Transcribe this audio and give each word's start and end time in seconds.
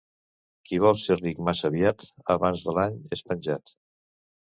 Qui 0.69 0.79
vol 0.83 0.97
ser 1.01 1.17
ric 1.19 1.43
massa 1.51 1.69
aviat, 1.71 2.03
abans 2.39 2.67
de 2.67 2.77
l'any 2.81 2.99
és 3.19 3.27
penjat. 3.33 3.79